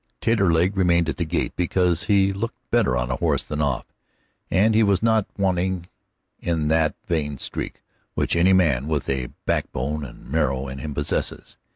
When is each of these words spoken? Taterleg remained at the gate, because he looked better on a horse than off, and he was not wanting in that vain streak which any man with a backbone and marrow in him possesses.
Taterleg 0.19 0.75
remained 0.75 1.09
at 1.09 1.17
the 1.17 1.25
gate, 1.25 1.53
because 1.55 2.05
he 2.05 2.33
looked 2.33 2.57
better 2.71 2.97
on 2.97 3.11
a 3.11 3.17
horse 3.17 3.43
than 3.43 3.61
off, 3.61 3.85
and 4.49 4.73
he 4.73 4.81
was 4.81 5.03
not 5.03 5.27
wanting 5.37 5.89
in 6.39 6.69
that 6.69 6.95
vain 7.07 7.37
streak 7.37 7.83
which 8.15 8.35
any 8.35 8.51
man 8.51 8.87
with 8.87 9.07
a 9.07 9.27
backbone 9.45 10.03
and 10.03 10.25
marrow 10.27 10.67
in 10.67 10.79
him 10.79 10.95
possesses. 10.95 11.59